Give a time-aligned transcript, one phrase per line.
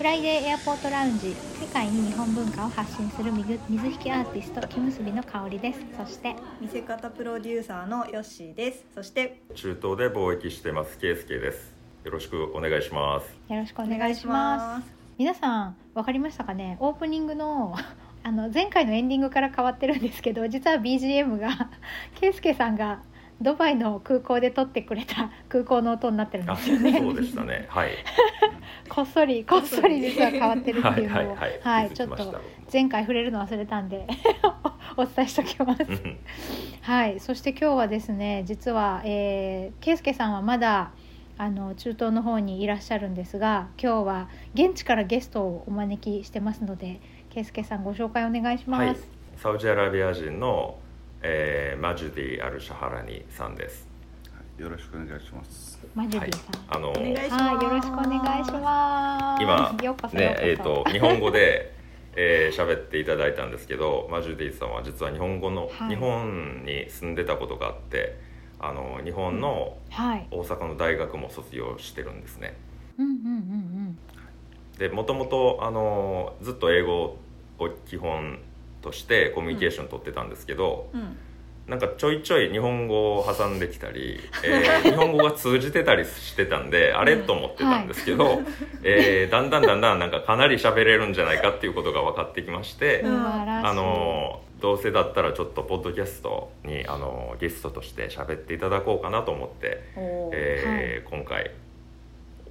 [0.00, 5.80] フライデーエアポートラウンジ世界に日本文化を発信する水水引きアーティスト木結びの香りです。
[5.94, 8.86] そして見せ方プロデューサーのヨッシーです。
[8.94, 11.74] そして中東で貿易してますケイスケです。
[12.04, 13.52] よろしくお願いします。
[13.52, 14.86] よろしくお願いします。
[15.18, 16.78] 皆さんわかりましたかね？
[16.80, 17.76] オープニングの
[18.22, 21.68] あの前回のエンディングから変わってるんですけど実は BGM が
[22.18, 23.02] ケイスケさんが
[23.40, 26.98] ドバイの空港で撮ってくれた 空港の音になってるんであすよね。
[26.98, 27.66] そうでしたね。
[27.68, 27.90] はい。
[28.88, 31.18] こっそりこっそり実は変わってるっていうのを。
[31.18, 31.60] はいはいはい。
[31.62, 32.40] はいちょっと
[32.72, 34.06] 前回触れるの忘れたんで
[34.96, 35.82] お伝えしておきます。
[35.84, 36.18] うん。
[36.82, 40.92] はい、そして今日はですね実は、えー、圭介さんはまだ
[41.38, 47.00] あの中東の方にいらっしゃるんですが今日は現地からゲストをお招きしてますので
[47.30, 48.84] 圭介さんご紹介お願いします。
[48.84, 48.96] はい。
[49.36, 50.79] サウジアラビア人の、
[51.22, 53.86] えーマジュディ・アルシャハラニさんです。
[54.58, 55.78] よろしくお願いします。
[55.94, 56.42] マジュディさ
[56.74, 59.42] ん、あのお願いしますはい、よろしくお願いします。
[59.42, 59.72] 今
[60.12, 61.74] ねえー、と日本語で
[62.16, 65.88] えー喋っていただいたんですけどマジュディさんは実は日本語の、はい。
[65.88, 68.18] 日本に住んでたことがあって
[68.58, 72.54] あの日本のはい、大阪の大学も卒業してるんですね。
[72.98, 73.98] うんうんうん。
[74.78, 77.18] でもともとあのずっと英語
[77.58, 78.38] を基本
[78.82, 81.16] としてコミュニケーション取ってたんですけど、うん。
[81.66, 88.40] なんかちょいちょい日本語を挟んできたり、 えー日本語が通じてたりしてたんであれと思ってたんですけど、
[88.82, 93.02] えーだんだんだんだんなんかかなり喋れるんじゃないかっていうことが分かってきまして。
[93.04, 100.30] あのどうせだったらちょっとポッドキャストにあのゲストとして喋っていただこうかなと思って、おー。
[100.34, 101.50] えー今回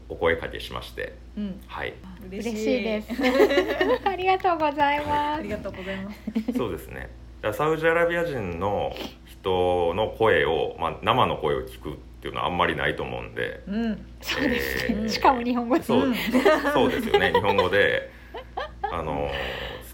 [0.10, 0.94] お声かけしまし
[1.38, 1.62] うん。
[1.68, 1.94] はい。
[2.30, 3.10] 嬉しいです。
[4.06, 5.40] ありがとうございます。
[5.40, 5.50] あり。
[5.50, 6.18] がとうございます。
[6.58, 7.10] そうですね。
[7.54, 8.92] サウジアラビア人の
[9.26, 13.64] 人の声を、まあ、生の声を聞くっていうのはあんまりないと思うんで。
[13.68, 14.06] うん。
[14.20, 14.96] そうですね。
[15.00, 15.84] えーしかも日本語で。
[15.84, 16.16] そううん。
[16.74, 17.32] そうですよね。
[17.32, 18.12] 日本語で
[18.82, 19.30] あの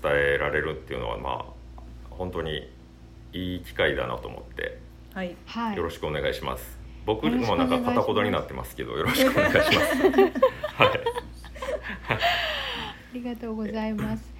[0.02, 1.45] 伝えられるっていうのはま
[1.77, 2.71] あ本当に
[3.33, 4.80] いい機会だなと思って。
[5.14, 5.36] はい。
[5.45, 5.77] はい。
[5.77, 5.83] よ。
[5.83, 6.74] ろしくお願いします
[7.05, 9.76] 僕もなんか片言になってますけどよろしくお願いします。
[10.73, 10.99] はい。
[12.10, 12.20] あ
[13.14, 14.33] りがとうございます。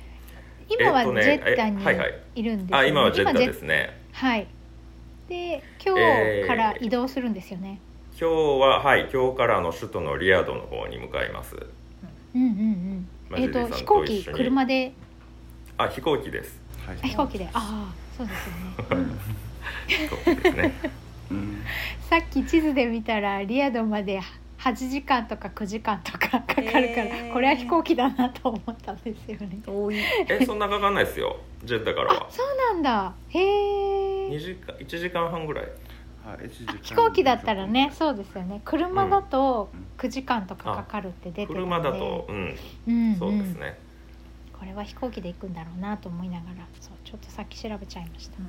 [0.68, 2.84] 今はジえっとねェッタにえはいはいいるんですよね。
[2.84, 4.02] あ今はジェッタ今ですね。
[4.14, 4.48] はい。
[5.30, 7.80] で今日から移動するんですよね。
[8.20, 11.56] 今日ははい今日からあの首都のリヤドの方に向かいます。
[12.36, 13.08] うんうんうん。
[13.38, 14.92] えっ、マジでさんとと飛行機車で？
[15.78, 16.60] あ飛行機です。
[16.88, 16.98] はい。
[17.04, 17.50] あ飛行機で。
[17.54, 18.48] ああそうです
[18.90, 19.06] よね。
[20.26, 20.74] そうですね。
[20.84, 21.05] うん
[22.10, 24.22] さっき地図で見たらリヤドまで
[24.60, 29.60] 8時間とか9時間とかかかるから、えーこれは飛行機だなと思ったんですよね。
[29.66, 29.98] 遠い。
[30.30, 31.38] えそんなかかんないですよ。
[31.66, 32.28] ジェッタからは。
[32.28, 33.14] あそうなんだ。
[33.30, 34.40] へ2え。
[34.40, 35.66] 時間1時間半ぐらい。
[36.26, 38.62] はい一時間飛行機だったらねそうですよね。
[38.64, 39.86] 車だとうん。
[39.98, 42.58] 9時間とかかかるって出てたんで、車だとうん。
[42.88, 43.16] うんうん。
[43.18, 43.78] そうですね、
[44.54, 48.42] これは飛行機で行くんだろうなと思いながらそうちょっとさっき調べちゃいました、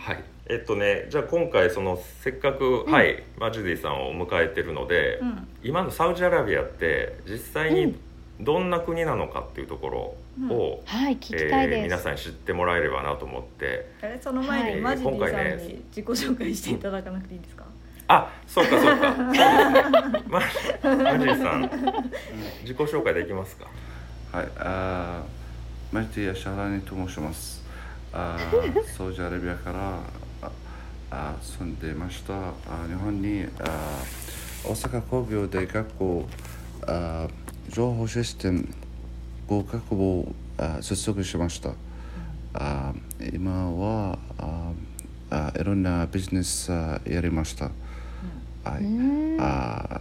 [0.00, 2.92] はいえっとねじゃあ今回そのせっかく、うん。
[2.92, 5.48] はいマジディさんを迎えてるので、うん。
[5.62, 7.98] 今のサウジアラビアって実際に
[8.40, 13.90] どんな国なのかっていうところを、はい聞きたいえ皆さんに知ってもらえればなと思って。
[14.20, 14.74] その前はい。
[14.76, 17.64] にマジディ今回ねさんに自己紹介していただかなくていいですか？
[18.10, 19.10] あそうかそうか。
[20.28, 21.62] マ マジディさん
[22.62, 23.66] 自己紹介できますか？
[24.32, 27.62] はいあーマジティアシャラニと申します。
[28.12, 29.98] あー サウジアラビアから
[31.10, 32.34] ああ住んでました。
[32.34, 32.52] あ
[32.86, 34.02] 日本にあ
[34.64, 36.28] 大阪工業大学校
[36.86, 37.28] あ
[37.70, 38.68] 情報システム
[39.46, 41.72] 合格をあ卒業しました。
[42.54, 42.92] あ
[43.32, 44.72] 今はあ
[45.30, 47.70] あいろんなビジネスあやりました、
[48.64, 49.36] はい、うん。
[49.40, 50.00] あ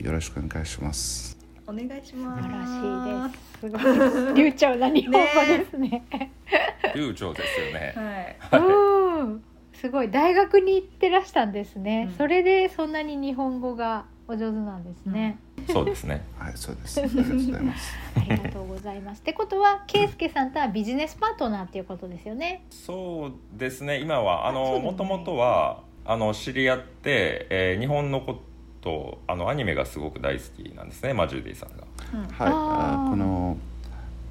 [0.00, 1.36] よろしくお願いします。
[1.66, 3.60] お願いしま素す晴らしいです。
[3.60, 4.34] すごい。
[4.50, 6.02] 流暢な日本語ですね。
[6.96, 7.94] 流暢ですよね。
[8.50, 8.60] はい。
[8.60, 9.42] うん
[9.80, 12.16] すごい大学に行ってらしたんですね、うん。
[12.16, 15.38] それでそんなに日本語がお上手なんですね、
[15.68, 16.24] そうですね。
[16.38, 17.00] はいそうです。
[17.00, 17.96] ありがとうございます。
[18.16, 19.20] ありがとうございます。
[19.20, 22.62] ってことは圭介さんとはビジネスパートナーっていうことですよね。
[22.70, 23.98] そうですね。
[23.98, 28.40] 今はあのもともとはあの知り合って、えー日本のこ
[28.82, 31.14] とあのアニメがすごく大好きなんですね。
[31.14, 31.84] マジュディさんが。
[32.12, 32.20] うん。
[32.20, 33.56] はい、あこの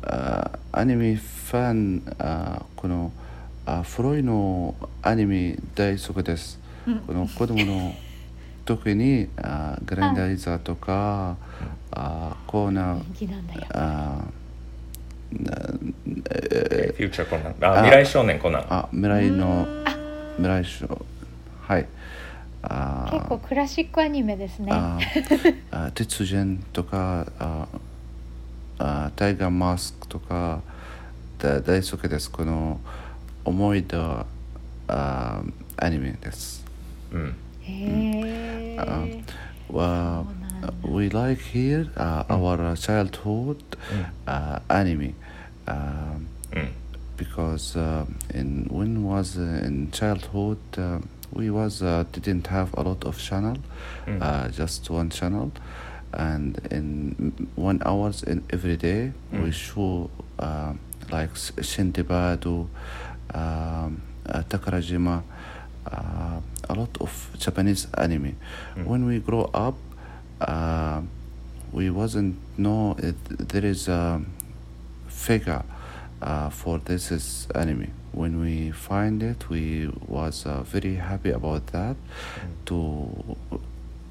[0.03, 3.11] あアニメファンあこの
[3.71, 4.73] あ古いの
[5.03, 6.59] アニメ大好きです。
[6.87, 6.99] うん。
[7.01, 7.93] この子供の
[8.65, 11.37] 時にあグランダイザーとか、
[11.91, 14.23] あコーナーあ
[15.31, 15.53] な
[16.31, 19.83] えーフューチャーコナンあ未来少年コナンあ未来のうん。
[20.37, 21.03] 未来ショー
[21.61, 21.85] はい。
[22.63, 24.71] あ結構クラシックアニメですね。
[24.71, 24.97] あ
[25.69, 27.67] あ鉄人とかあ
[28.79, 30.61] あタイガーマスクとか
[31.37, 32.31] だ大好きです。
[32.31, 32.79] この
[33.44, 33.96] 思い出
[34.88, 35.42] あ
[35.76, 36.64] アニメです
[37.12, 37.72] うんへ
[38.76, 38.76] え。
[38.78, 39.22] uh,
[39.70, 40.26] well,
[40.82, 43.56] we like here uh, our childhood
[44.26, 45.14] uh, anime
[45.66, 46.68] um, うん
[47.16, 48.04] because uh,
[48.34, 50.98] in when was uh, in childhood uh,
[51.32, 53.56] we was uh, didn't have a lot of channel
[54.20, 55.50] uh, just one channel
[56.12, 60.72] and in one hours in every day we show uh,
[61.10, 61.52] like S-
[63.33, 65.23] Takarajima
[65.91, 66.39] uh,
[66.69, 68.35] a lot of Japanese anime.
[68.83, 69.75] When we grow up
[70.41, 71.01] uh,
[71.71, 73.15] we wasn't know it,
[73.49, 74.21] there is a
[75.07, 75.63] figure
[76.21, 77.91] uh, for this is anime.
[78.11, 81.95] When we find it we was uh, very happy about that
[82.65, 83.09] to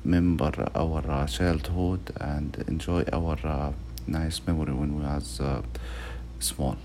[0.05, 3.73] remember our uh, childhood and enjoy our uh,
[4.07, 5.63] nice memory when we was uh,
[6.39, 6.77] small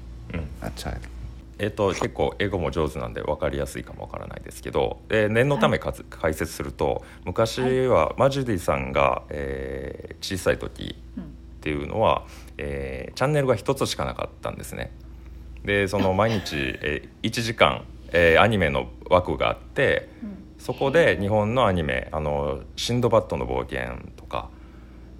[0.62, 1.00] a child
[1.63, 11.24] えっと結構英語も上手なんで分かりやすいかもわからないですけど、えー念のためかつ解説すると昔はマジュディさんが、えー小さい時っ
[11.62, 12.25] ていうのは、
[12.57, 14.92] えーチャンネルが一つしかなかったんですね。
[15.63, 20.10] でその 毎日、えー1時間、えーアニメの枠があって、
[20.57, 24.50] そこで日本のアニメ「あのシンドバッドの冒険」とか、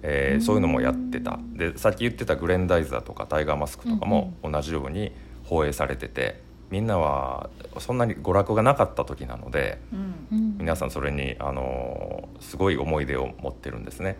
[0.02, 1.38] えーそういうのもやってた。
[1.54, 5.12] でさっき言ってたグレンダイザーとかタイガーマスクとかも同じように
[5.44, 9.98] 放映されててみんなはそんなに娯楽がなかった時なのでうん。
[10.32, 14.16] うん皆さんそれに、あのーすごい思い出を持ってるんですね。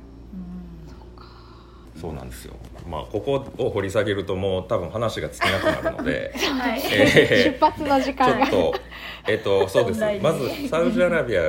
[1.99, 2.55] そうなんですよ、
[2.89, 6.83] まあ、ここを掘り下げるともう多分話が尽きなくなるので、 はい。
[6.93, 8.75] えー出発の時ちょっと、
[9.27, 10.01] えっと、そうです。
[10.23, 11.43] まずサウジアラビア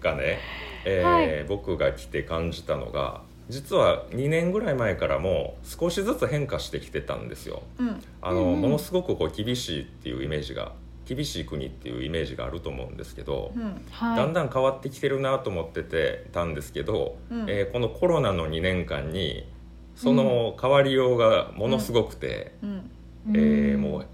[0.00, 0.38] がね、
[0.84, 1.44] えーはい。
[1.44, 7.62] 僕が来て感じたのが実は2年ぐらい前からも少しずつ変化してきてたんですよ。
[7.78, 8.02] うん。
[8.22, 8.60] あのうんうん。
[8.62, 10.72] ものすごくこう厳しいっていうイメージが
[11.06, 13.84] 厳しい国っていうイメージがあると思うんですけど、うん。
[13.90, 14.16] はい。
[14.16, 17.50] だんだん変わってきてるなと思っててたんですけど、うん。
[17.50, 19.46] えーこのコロナの2年間に
[19.94, 22.90] その変わりようがものすごくて、うん。
[23.34, 24.06] えーもう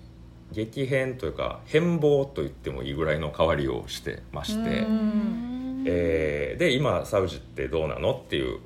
[0.53, 5.85] 激変というか変貌と言ってもいいぐらいの変わりをしてまして、うん。
[5.87, 8.59] えーで今サウジってどうなのっていう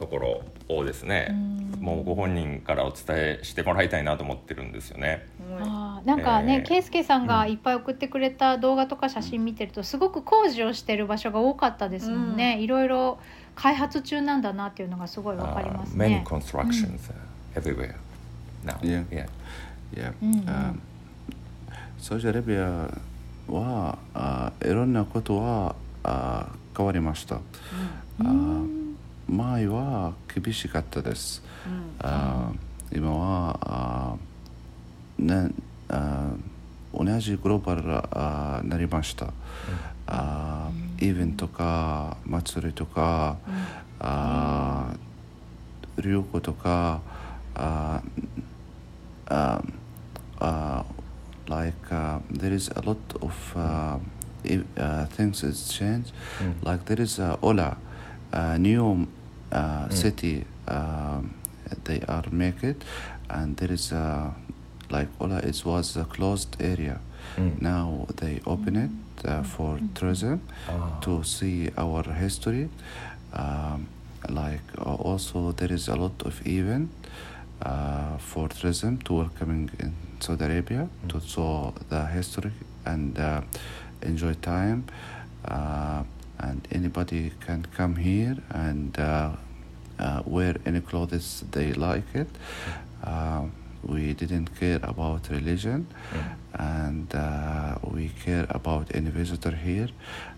[0.00, 5.26] ところをですね、うんもうご本人からお伝えしてもらいたいなと思ってるんですよね。
[5.62, 13.18] あーなんかね、えーケイスケさんがいっぱい送ってくれた動画とか写真見てるとすごく工事をしてる場所が多かったですもんね、いろいろ
[13.54, 16.24] 開発中なんだなっていうのがすごいわかります Uh, many ね。
[16.26, 17.10] constructions、
[17.54, 17.94] everywhere
[18.62, 18.78] now.
[18.80, 19.06] Yeah.
[19.08, 19.28] Yeah.
[19.94, 20.12] Yeah.
[20.22, 20.80] うんうん um,
[21.98, 22.90] サウジアラビア
[23.48, 27.36] はあいろんなことはあ変わりました。
[27.36, 27.40] あ
[29.30, 31.40] 前は厳しかったです。
[32.00, 32.52] あ
[32.92, 34.16] 今はあ
[35.18, 35.52] ね
[35.88, 36.32] あ
[36.92, 37.82] 同じグローバル
[38.18, 39.32] あなりました。
[40.08, 43.36] あイベントとか祭りとか、
[44.00, 44.94] あ
[45.96, 47.00] 旅行とか
[47.54, 48.02] あ
[49.26, 49.62] あ
[50.40, 50.84] あ
[51.46, 53.98] like uh, there is a lot of uh,
[54.76, 56.12] uh, things is changed
[56.64, 57.76] like there is uh, Ola
[58.32, 59.06] a new
[59.52, 61.34] uh, city um,
[61.84, 62.82] they are make it
[63.28, 64.30] and there is uh,
[64.90, 67.00] like Ola it was a closed area.
[67.60, 68.90] Now they open it
[69.28, 70.40] uh, for tourism
[71.02, 72.68] to see our history.
[73.32, 73.86] Um,
[74.28, 76.90] like uh, also there is a lot of event
[77.62, 82.52] uh, for tourism to welcoming in Saudi Arabia to show the history
[82.84, 83.40] and uh,
[84.02, 84.84] enjoy time.
[85.44, 86.02] Uh,
[86.39, 89.31] and anybody can come here and uh,
[89.99, 92.27] uh, wear any clothes they like it
[93.03, 93.43] uh,
[93.83, 95.87] we didn't care about religion
[96.53, 99.89] and uh, we care about any visitor here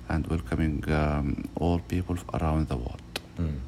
[0.10, 3.02] and welcoming um, all people around the world
[3.40, 3.62] うん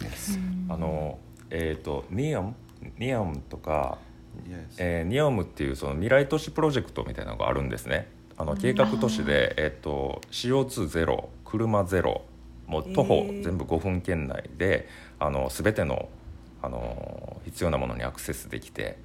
[0.00, 0.38] yes
[0.68, 1.18] あの
[1.50, 2.54] えっ、とニオム
[2.98, 3.98] ニオムとか、
[4.48, 8.08] yes えーニオムっていうその未来都市プロジェクトみたいなのがあるんですね。
[8.36, 12.25] あの計画都市で、えっ、と CO2 ゼロ、 車ゼロ、
[12.67, 14.87] もう徒歩全部5分圏内で、
[15.19, 16.09] あのすべての
[16.61, 18.97] あの必要なものにアクセスできて、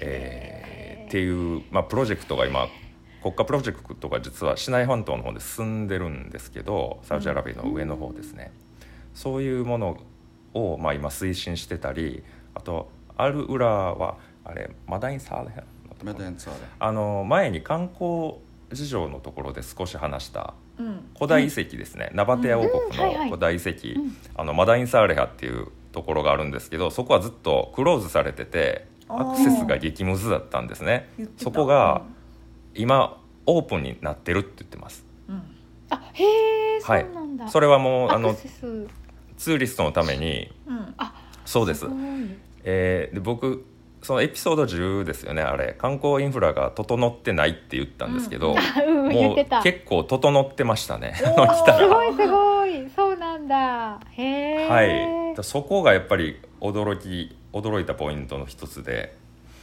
[0.00, 2.68] えーっていうまあプロジェクトが今
[3.20, 8.52] 国家プロジェクトが実はシナイ半島の方で進んでるんですけど、サウジアラビアの上の方ですね。
[9.14, 9.98] そういうもの
[10.54, 12.22] を、まあ、今推進してたり
[12.54, 15.62] あとアルウラはあれマダインサーレヘの
[15.94, 16.12] ところ。
[16.12, 18.34] Madan Saleh あの前に観光
[18.72, 20.69] 事情のところで少し話したうん
[21.14, 24.16] 古代遺跡ですね、ナバテア王国の古代遺跡、ん。
[24.34, 31.08] あのマダインサーレハっていうところがあるんですけどそこはずっとクローズされててアクセスが激ムズだったんですね。
[31.36, 32.02] そこが
[32.74, 35.04] 今オープンになってるって言ってます。
[35.28, 35.42] うん。
[35.90, 36.24] あへ
[36.76, 37.02] えそはい。
[37.04, 40.52] うなんだ、それはもうあアのツーリストのために。
[40.66, 40.94] うん。
[41.44, 41.86] そうです。
[42.62, 43.64] えーで僕
[44.02, 45.42] そのエピソード10ですよね。
[45.42, 45.74] あれ。
[45.78, 48.54] 観光インフラが整ってないって言ったんですけど、
[48.86, 49.12] うん。
[49.12, 51.14] もう結構整ってましたね。
[51.22, 51.78] おー 来たら。
[51.78, 52.90] すごいすごい。
[52.96, 54.00] そうなんだ。
[54.12, 55.44] へえはい。
[55.44, 59.14] そこがやっぱり驚き驚いたポイントの一つで、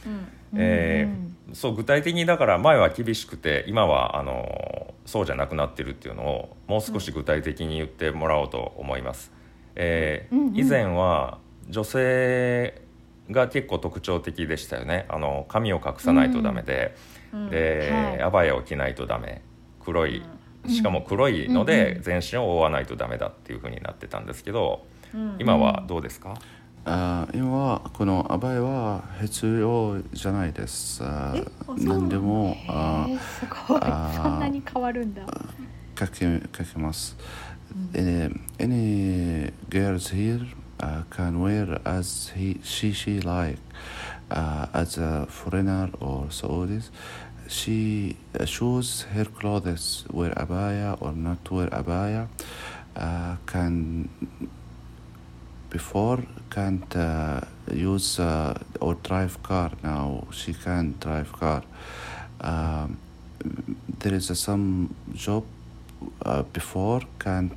[0.06, 0.28] うん。
[0.56, 9.32] えーうんそう具体的にだから前は厳しくて今はあのそうじゃなくなってるっていうのをもう少し具体的に言ってもらおうと思います、
[9.74, 11.38] え以前は
[11.70, 12.82] 女性
[13.30, 15.06] が結構特徴的でしたよね。
[15.08, 16.94] あの髪を隠さないとダメで、
[17.32, 17.50] うん。
[17.50, 18.22] で、はい。
[18.22, 19.42] アバヤを着ないとダメ。
[19.80, 20.22] 黒い
[20.64, 20.70] うん。
[20.70, 26.34] しかも黒いのうんうんで全身を覆わないとダメだっていう風になってたんですけどうん今はどうですか、
[26.84, 31.02] あー今はこのアバイは必要じゃないです。
[31.78, 33.06] 何でもあ
[33.38, 33.80] すごい。
[33.80, 35.22] そんなに変わるんだ。
[35.24, 35.48] ー
[35.98, 37.16] 書け書けます。
[37.92, 40.46] Uh, any girls here?
[40.80, 43.58] Uh, can wear as he she she like
[44.30, 46.90] uh, as a foreigner or Saudis.
[47.48, 52.28] She choose her clothes wear abaya or not wear abaya.
[52.96, 54.08] Uh, can
[55.70, 57.40] before can't uh,
[57.72, 61.62] use uh, or drive car now she can drive car
[62.40, 62.98] um,
[64.00, 65.44] there is some job
[66.22, 67.52] uh, before can't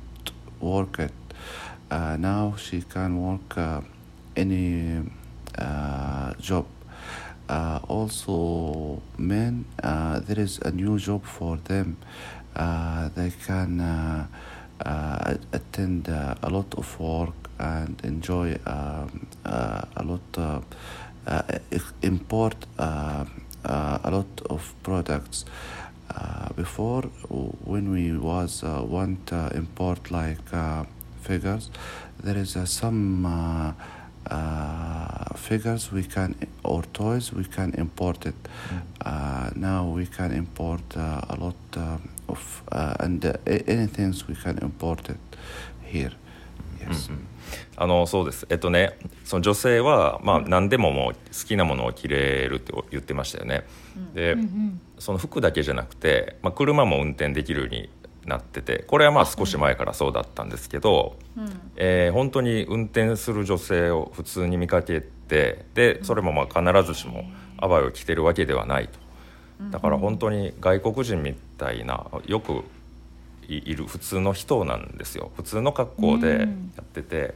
[0.60, 1.12] work it
[1.92, 3.80] uh, now she can work uh,
[4.34, 5.02] any
[5.58, 6.66] uh, job.
[7.48, 11.96] Uh, also men uh, there is a new job for them.
[12.56, 14.26] Uh, they can uh,
[14.86, 20.60] uh, attend uh, a lot of work and enjoy um, uh, a lot uh,
[21.26, 21.42] uh,
[22.02, 23.24] import uh,
[23.64, 25.44] uh, a lot of products.
[26.14, 27.02] Uh, before
[27.64, 30.84] when we was uh, want uh, import like uh,
[31.22, 31.70] figures
[32.22, 33.72] there is uh, some uh,
[34.30, 38.34] uh, figures we can or toys we can import it
[39.04, 41.98] uh, now we can import uh, a lot uh,
[42.28, 45.18] of uh, and uh, anything we can import it
[45.84, 46.12] here
[46.80, 47.10] yes
[47.76, 53.64] あのそうですえっとねその女性は、まあ、何でももう好きなものを着れるって言ってましたよね、
[54.14, 54.36] で、
[54.98, 57.90] その服だけじゃなくて、まあ、車も運転できるように
[58.26, 61.60] なっててこれはまあ少し前からそうだったんですけど、うん。
[61.76, 67.24] えー本当に運転する女性を普通に見かけてでそれもまあ必ずしも
[67.58, 69.00] アバイを着てるわけではないと。
[69.70, 72.64] だから本当に外国人みたいなよく
[73.48, 75.30] いいる普通の人なんですよ。
[75.36, 76.46] 普通の格好でや
[76.82, 77.34] ってて、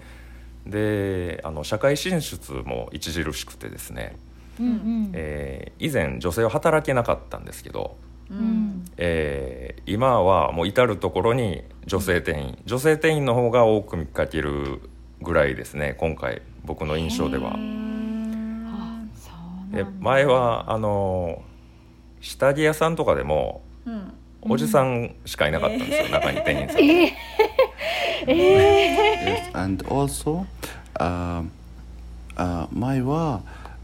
[0.66, 4.16] であの社会進出も著しくてですね、
[4.59, 5.11] うんうん。
[5.14, 7.97] えー以前女性は働けなかったんですけど、
[8.30, 8.40] ううん。
[8.40, 12.59] んえー今はもう至る所に女性店員。
[12.66, 14.80] 女性店員の方が多く見かける
[15.23, 17.56] ぐらいですね今回僕の印象では。
[19.71, 21.42] で前はあの
[22.21, 24.12] 下着屋さんとかでもうん。
[24.49, 26.78] おじさんしかいなかったんですよ、中に店員さん。
[26.78, 30.45] えー、え and also
[31.00, 31.49] um,
[32.37, 33.40] uh, my wa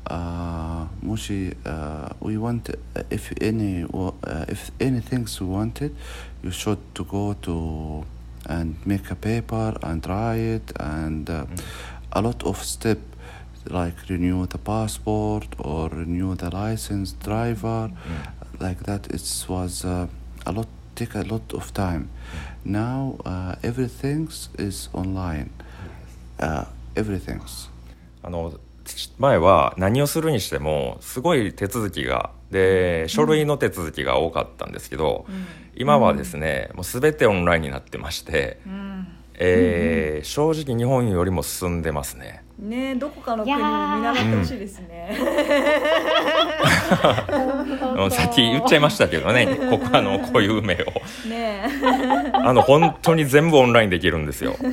[0.07, 5.95] uh, mushi uh, we want uh, if any uh, if anything we wanted
[6.43, 8.05] you should to go to
[8.47, 11.47] and make a paper and try it and uh,
[12.13, 12.99] a lot of step
[13.71, 17.91] like renew the passport or renew the license driver
[18.61, 19.07] like that.
[19.09, 20.07] It was uh,
[20.47, 22.11] a lot take a lot of time.
[22.65, 24.29] Now uh, everything
[24.59, 25.51] is online.
[26.39, 26.65] Uh,
[26.97, 27.69] everything's.
[28.25, 28.53] あの
[29.19, 35.27] 前は何をするにしてもすごい手続きがで書類の手続きが多かったんですけど、
[35.75, 39.07] 今はですね、もう全てオンラインになってまして、うん。
[39.35, 42.42] えー正直日本よりも進んでますね。
[42.59, 45.17] ねえどこかの国に見習ってほしいですね。
[47.97, 48.07] う。
[48.07, 50.77] んさっき言っちゃいましたけどねここあのこういう梅を。
[51.29, 51.65] ね。
[52.33, 54.55] あの本当に全部オンラインできるんですよ。
[54.59, 54.65] 素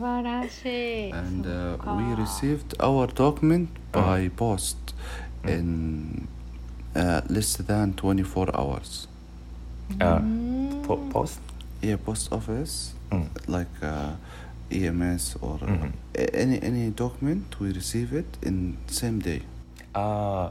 [0.00, 1.12] 晴らしい。
[1.12, 1.50] And そ
[1.84, 4.76] uh, we received our document by post
[5.46, 6.28] in
[6.94, 9.08] uh, less than 24 hours.
[10.00, 11.40] あうんポポス
[11.80, 12.96] yeah post office.
[13.10, 14.14] うん、like uh,
[14.70, 15.92] EMS or uh, Mhm.
[16.14, 19.42] a- any any document we receive it in same day?
[19.94, 20.50] あ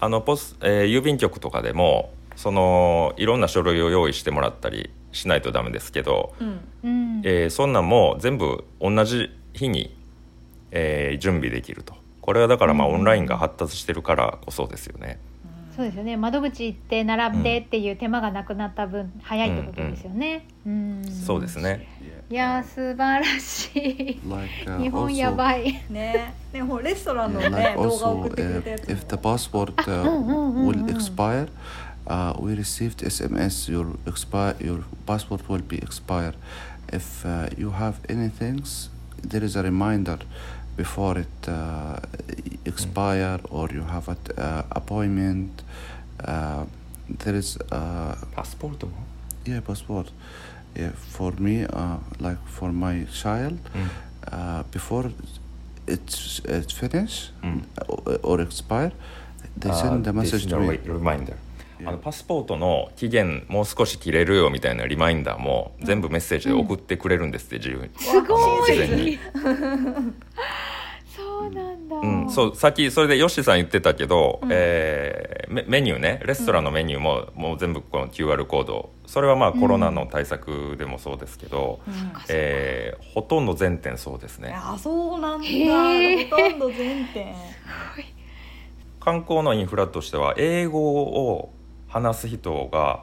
[0.00, 9.96] ーあのポス、えー郵便局とかでもそのいろんな書類を用意してもらったりしないとダメですけど、うんうんえーそんなんも全部同じ日に、
[10.70, 15.18] えー準備できるとこれはだからまあオンラインが発達してるからこそですよね。
[15.74, 20.44] そうですよね窓口行って並んでっていう手間がなくなった分早いってことですよね。
[20.66, 21.86] うん、そうですね。
[22.29, 24.19] いやー素晴らしい。
[24.27, 25.83] Like, uh, 日本 also- やばい。
[25.89, 30.27] ねねほらレストランの Yeah, ね like 動画 also, 送ってくれ uh, たやつ if the も passport uh, mm, mm,
[30.27, 30.95] mm, will mm.
[30.95, 31.47] expire,
[32.07, 33.71] uh, we received SMS.
[33.71, 36.35] Your expire, your passport will be expired.
[36.91, 38.63] If uh, you have anything,
[39.21, 40.19] there is a reminder
[40.75, 41.99] before it uh,
[42.65, 45.63] expire or you have an uh, appointment.
[46.23, 46.65] Uh,
[47.23, 48.93] there is uh, パスポートも、
[49.45, 50.11] yeah passport.
[50.74, 53.90] Yeah, for me, uh, like for my child, うん
[54.30, 55.10] uh, before
[55.86, 57.62] it's it's finished Mm.
[57.88, 58.92] or, or expire,
[59.58, 60.78] they send a message to me.
[60.84, 61.34] reminder
[61.84, 69.18] あ.のパスポートの期限もう少し切れるよみたいなリマインダーも全部メッセージで送ってくれるんですって自由に、すごい。
[71.16, 71.96] そうなんだ。
[71.96, 81.94] うん、そうさっきそれでヨッシーさん言ってたけど、うんえーメメニューねレストランのメニューも,、もう全部この QR コードそれはまあコロナの対策でもそうですけど、うん。
[82.28, 84.52] えーほとんど全店そうですね。
[84.54, 85.46] あそうなんだ。
[85.46, 87.34] ほとんど全店。
[89.00, 91.54] 観光のインフラとしては英語を
[91.88, 93.02] 話す人が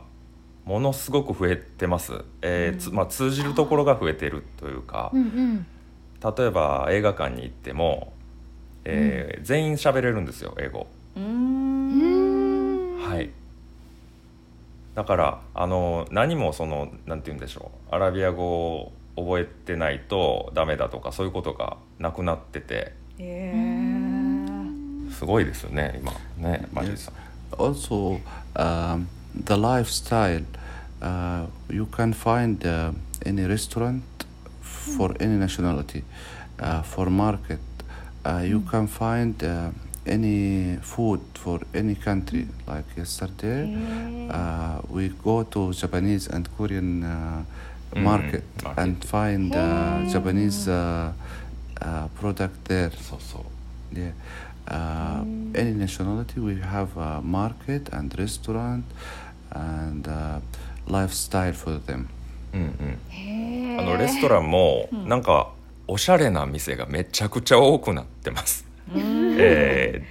[0.63, 5.09] ものすごく増えてます、えーつまあ、通じるところが増えてるというか。
[5.11, 5.65] うんうん。
[6.37, 8.13] 例えば映画館に行っても、
[8.83, 10.85] えー全員喋れるんですよ英語。
[11.17, 12.97] うん。
[12.99, 13.31] はい
[14.95, 26.13] だからあの何もそのなんて言うんでしょうアラビア語を覚えてないとダメだとかそういうことがなくなっててえんすごいですよね今
[26.49, 27.13] ねマジでさん
[27.57, 28.19] Also,
[28.55, 29.05] um,
[29.45, 30.43] the lifestyle.
[31.01, 32.91] Uh, you can find uh,
[33.25, 34.01] any restaurant
[34.61, 36.03] for any nationality.
[36.59, 37.59] Uh, for market,
[38.25, 39.69] uh, you can find uh,
[40.06, 42.46] any food for any country.
[42.66, 43.68] Like yesterday,
[44.30, 47.42] uh, we go to Japanese and Korean uh,
[47.92, 48.78] Mm, market market.
[48.82, 50.10] and find uh, Hey.
[50.12, 51.10] Japanese uh,
[51.80, 52.90] uh, product there.
[52.92, 53.42] そうそう
[53.92, 54.12] Yeah.
[54.68, 55.24] Uh,
[55.58, 58.84] any nationality, we have a market and restaurant
[59.50, 60.38] and uh,
[60.86, 62.06] lifestyle for them.
[62.54, 65.50] うんうんへーあのレストランもなんか
[65.88, 68.64] おしゃれな店がめちゃくちゃ多くなってます、
[69.37, 70.03] え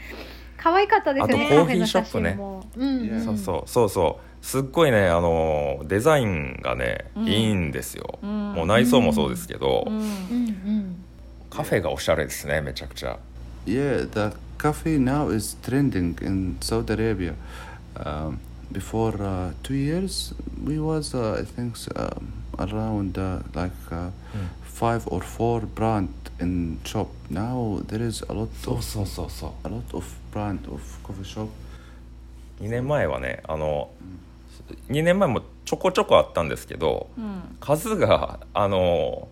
[0.57, 1.45] 可愛かったですよね。
[1.45, 2.39] あとコーヒーショップね。
[2.77, 3.01] うん。
[3.01, 3.09] うん。
[3.09, 3.89] ーそうそうそう。
[3.89, 7.29] そうすっごいねあのデザインがね、うん。
[7.29, 8.53] いいんですよ、うん。
[8.53, 9.95] もう内装もそうですけど、うん。
[9.97, 11.05] うんうん。
[11.51, 13.19] カフェがおしゃれですねめちゃくちゃ。
[13.67, 17.35] Yeah, the cafe now is trending in Saudi Arabia.
[17.97, 18.41] Um,
[18.73, 24.11] before uh, two years, we was uh, I think um, around uh, like uh,
[24.75, 26.09] five or four brand
[26.41, 27.07] in shop.
[27.31, 31.49] Now there is a lot そう of そうそうそう a lot of brand of coffee shop.
[32.61, 33.91] 2年前はねあの
[34.89, 39.29] 2年前もちょこちょこあったんですけどうん数があの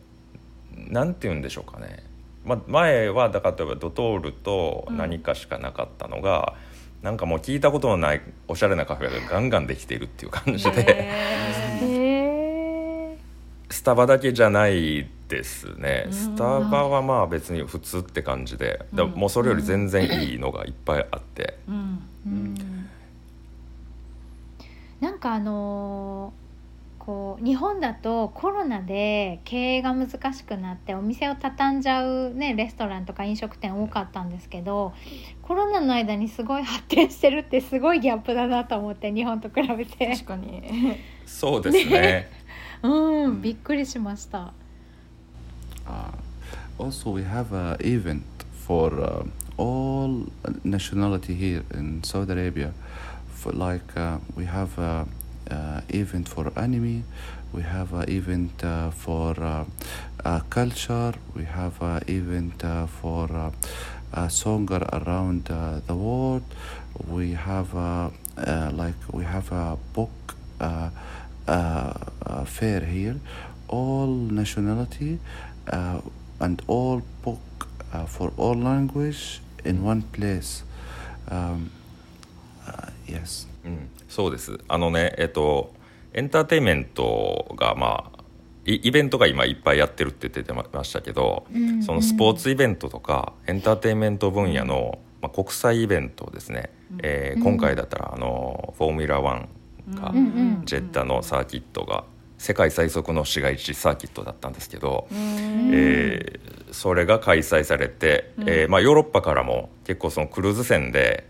[0.76, 2.02] なんて言うんでしょうかね、
[2.44, 6.54] ま、前はだから例えばドトールと何かしかなかったのが、
[7.02, 10.84] なんかもう聞いたことのないおしゃれなカフェがガンガンできているっていう感じで、
[11.82, 12.11] へ。
[13.72, 16.04] スタバだけじゃないですね。
[16.06, 16.12] うん。
[16.12, 22.02] スタバはまあ別に普通って感じで、でもうそれより全然いいのがいっぱいあって、うん。
[22.26, 22.54] うん。
[25.00, 26.42] なんかあのー
[27.04, 34.92] こう日本だとコロナで経営が難しくなってお店を畳んじゃう、ね、レストランとか飲食店多かったんですけど
[35.42, 40.06] コロナの間にすごい発展してるってすごいギャップだなと思って日本と比べて。
[40.06, 40.62] 確かに。
[41.26, 42.30] そうですね
[42.83, 44.53] うんびっくりしました。
[45.87, 46.11] Uh,
[46.77, 48.23] also, we have an event
[48.65, 49.25] for uh,
[49.57, 50.25] all
[50.63, 52.73] nationality here in Saudi Arabia.
[53.33, 55.07] For like uh, we have a,
[55.49, 57.03] uh event for anime,
[57.53, 59.63] we have an event uh, for uh,
[60.25, 63.51] uh, culture, we have an event uh, for uh,
[64.13, 66.43] a songer around uh, the world.
[67.07, 70.09] We have uh, uh, like we have a book
[70.59, 70.89] uh, uh, uh,
[71.46, 73.16] fair here.
[73.68, 75.18] All nationality
[75.68, 76.00] uh,
[76.40, 77.38] and all book
[77.92, 80.64] uh, for all language in one place.
[81.28, 81.70] Um,
[82.66, 83.48] uh, yes.
[83.64, 85.72] うん、そうですあのねえっと
[86.12, 88.22] エンターテインメントがまあ
[88.66, 96.70] イイベントが今いっぱいやってるって言ってましたけど、うんそのスポーツイベントとかエンターテインメント分野の、まあ、国際イベントですね、
[97.02, 99.46] えーうん今回だったらあのフォーミュラ1
[99.90, 102.04] が、うんうんジェッタのサーキットが
[102.38, 105.70] 世界最速の市街地サーキットだったんですけど、うん。
[105.72, 108.48] えーそれが開催されて、うん。
[108.48, 111.28] えーまあ、ヨーロッパからも結構そのクルーズ船で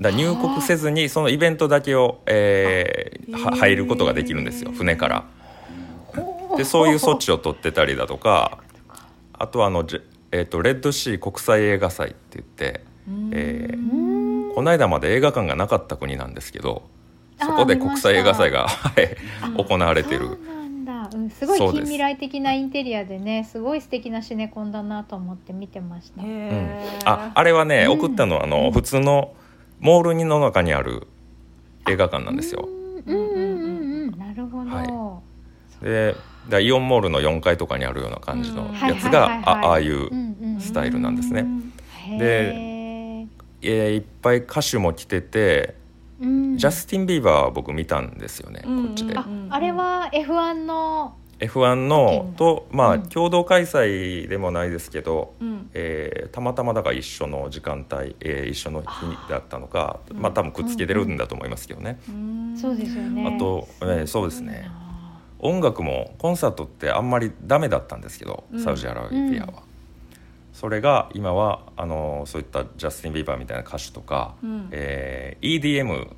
[0.00, 5.24] だ入国せずにそのイベントだけを、えー入ることができるんですよ船から。
[6.06, 8.58] ほでそういう措置を取ってたりだとか
[9.32, 9.84] あとはあの、
[10.30, 12.84] えー、とレッドシー国際映画祭って言って、
[13.32, 14.54] えーうん。
[14.54, 16.82] この間まで映画館がなかった国なんですけど
[17.44, 19.16] そこで国際映画祭がはい
[19.56, 20.38] 行われてる。
[21.30, 26.30] すごい近未来的なインテリアでねすごい素敵なシネコンだなと思って見てました、へうん。
[26.30, 27.92] えああれはね、うん。
[27.92, 29.34] 送ったのはあの、普通の
[29.78, 31.06] モールの中にある
[31.88, 32.68] 映画館なんですよ。
[33.06, 34.18] うんうんうんうんうん。
[34.18, 35.20] なるほど、は
[35.82, 35.84] い。
[35.84, 36.14] で
[36.48, 40.60] だイオンモールの4階とかにあるような感じのうんやつが、あああいう、うんうん。
[40.60, 41.46] スタイルなんですね。
[42.08, 43.28] へでー
[43.62, 45.81] えーいっぱい歌手も来てて、うん
[46.56, 49.16] ジャスティン・ビーバーは僕見たんですよね、うんこっちで。
[49.16, 53.02] ああれは F1 の F1 のとまあ、うん。
[53.08, 55.70] 共同開催でもないですけど、うん。
[55.74, 58.86] えーたまたまだから一緒の時間帯、えー一緒の日
[59.28, 60.14] だったのかー。
[60.14, 63.34] まあ多分くっつけてるんだと思いますけどね、うんそうですよね。
[63.34, 64.70] あと、えーそうですね。
[65.40, 68.60] 音楽もコンサートってあんまりダメだったんですけど、うん。
[68.62, 69.64] サウジアラビアは、
[70.52, 74.68] それが今はあのそういったジャスティン・ビーバーみたいな歌手とか、うん。
[74.70, 76.14] えー EDM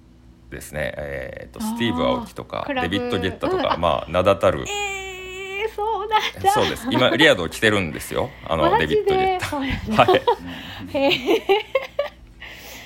[0.50, 3.72] ですね、えーとスティーブ・アオキとかデビッド・ゲッタとか、うん。
[3.72, 6.08] あまあ名だたるえー、そう
[6.52, 6.86] そうです。
[6.90, 8.30] 今リアド着てるんですよ。
[8.46, 10.20] あのデビッド・ゲッでタはい。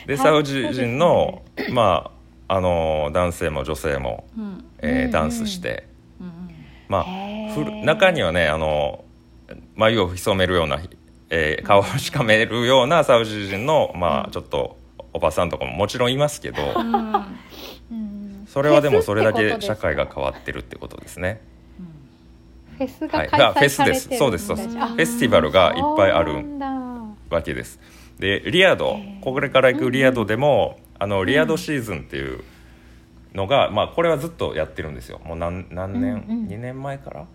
[0.06, 0.18] ではい。
[0.18, 2.10] サウジ人の、ま
[2.48, 4.64] ああの男性も女性も、うん。
[4.78, 5.10] えーうん。
[5.10, 5.86] ダンスして、
[6.20, 6.50] うん。
[6.88, 7.54] まあへー。
[7.54, 9.04] ふる中にはねあの
[9.74, 10.80] 眉を潜めるような、
[11.30, 14.76] えー顔をしかめるようなサウジ人の、まあ、ちょっと
[15.12, 16.58] おばさんとかももちろんいますけど
[18.46, 21.40] それはでもそれだけ社会が変わってるってことですね。
[22.78, 23.28] フェスはい。
[23.28, 24.18] が開催されてるんだ、あフェスです。
[24.18, 24.46] そうです。
[24.46, 24.78] そうです。
[24.78, 26.34] あフェスティバルがいっぱいある
[27.28, 27.78] わけです。
[28.18, 32.42] でリヤドこれから行くリヤドでも、あのリヤドシーズンっていう
[33.34, 35.20] のが、まあ、これはずっとやってるんですよ。
[35.24, 36.46] もう何何年、うんうん。
[36.46, 37.26] 2年前から？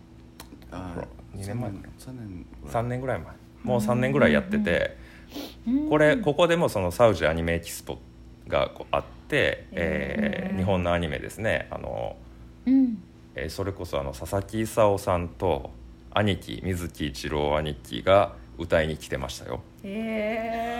[0.71, 0.95] あ
[1.35, 3.27] 二年前か3年3年ぐらい前
[3.63, 4.97] もう3年ぐらいやってて、
[5.67, 5.89] うん。
[5.89, 7.97] これここでもそのサウジアニメエキスポ
[8.47, 11.67] がこうあって、えー日本のアニメですね。
[11.71, 12.15] あの、
[12.65, 12.97] うん。
[13.35, 15.71] えーそれこそあの佐々木勲さんと
[16.13, 19.61] 兄貴水木一郎兄貴が歌いに来てましたよ。
[19.83, 20.79] へ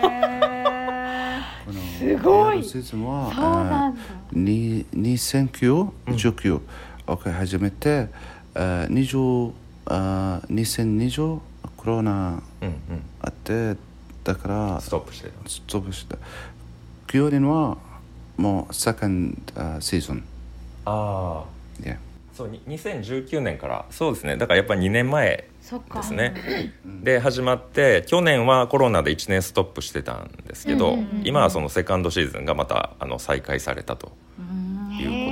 [1.66, 2.62] このすごい。
[2.62, 4.00] シーズンはそうなんだ。
[4.32, 6.60] に2009、19、
[7.06, 8.08] OK 始めて、
[8.54, 9.52] あ20
[9.86, 11.40] あ2020
[11.84, 13.76] コロナうんうん、あって
[14.24, 16.16] だからストップしてるストップした。
[17.08, 17.76] 9年は
[18.38, 20.24] もうセカンドシーズン
[20.86, 21.98] ああ Yeah
[22.34, 23.84] そうに2019年から。
[23.90, 24.36] そうですね。
[24.36, 31.26] だからやっぱり2年前ですね、で始まって去年はコロナで1年ストップしてたんですけど、うんうんうんうん。
[31.26, 34.98] 今はそのセカンドシーズンがまたあの再開されたとうん。
[34.98, 35.23] いう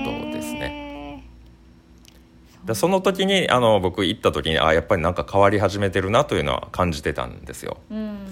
[2.64, 7.79] でその時にあの僕行った時にあやっぱりなんか変わり始めてるなというのは感じてたんですよ。
[7.90, 8.27] うん。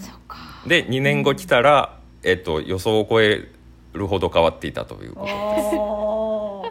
[0.66, 3.48] で2年後来たら、えっと、予想を超え
[3.92, 5.14] るほど変わっていたという。
[5.14, 6.70] ことおー。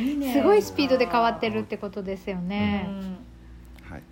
[0.00, 0.32] いいね。
[0.32, 2.88] すごいスピードで変わってるってことですよね、
[3.88, 4.02] はい。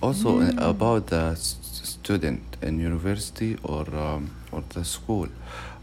[0.00, 5.28] Also about the student in university or um, or the school,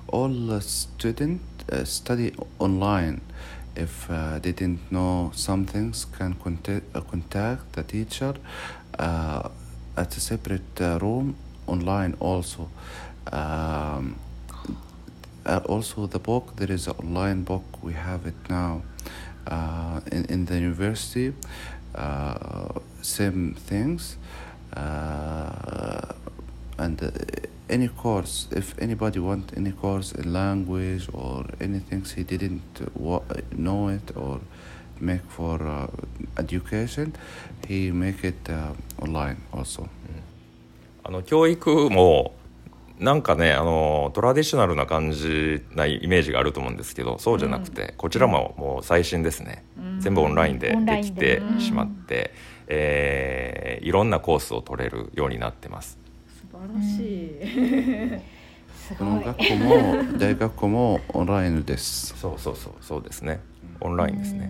[0.08, 1.40] all the student
[1.72, 3.22] uh, study online.
[3.76, 8.36] If uh, they didn't know some things, can contact, uh, contact the teacher
[9.00, 9.50] uh,
[9.98, 11.36] at a separate uh, room
[11.68, 12.70] online also.
[13.32, 14.16] Um,
[15.46, 18.82] uh, also the book there is an online book we have it now
[19.48, 21.34] uh, in, in the university
[21.96, 22.70] uh,
[23.02, 24.18] same things
[26.78, 27.02] and
[27.74, 32.62] any course if anybody want any course in language or anything he didn't
[32.96, 33.22] wa-
[33.56, 34.40] know it or
[35.00, 35.88] make for uh,
[36.38, 37.14] education
[37.68, 39.88] he make it uh, online also
[41.04, 42.34] あの教育も
[43.00, 49.66] なんかねあのトラディショナルな感じなイメージがあると思うんですけどそうじゃなくて、こちらももう最新ですね、
[50.00, 52.32] 全部オンラインでできてしまって、
[52.68, 56.03] えーいろんなコースを取れるようになってます素
[56.64, 58.20] 晴らしい。
[58.74, 62.18] すこの学校も大学校もオンラインです。
[62.18, 63.42] そうそうそうそうですね。
[63.82, 64.50] オンラインですね、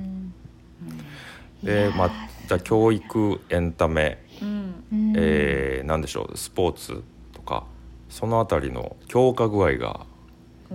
[1.62, 1.66] うん。
[1.66, 2.10] でまあ
[2.48, 4.74] じゃあ教育エンタメ、うん。
[4.92, 7.66] うんえー、なんでしょうスポーツとか
[8.10, 10.06] そのあたりの強化具合が